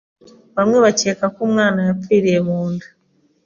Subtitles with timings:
[0.55, 2.87] bamwe bakeka ko umwana yapfiriye munda